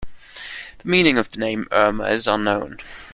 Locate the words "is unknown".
2.09-2.79